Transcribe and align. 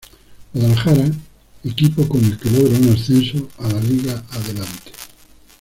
Guadalajara, 0.51 1.11
equipo 1.63 2.07
con 2.09 2.25
el 2.25 2.35
que 2.39 2.49
logra 2.49 2.75
un 2.75 2.89
ascenso 2.91 3.47
a 3.59 3.69
la 3.71 3.79
Liga 3.81 4.23
Adelante. 4.31 4.91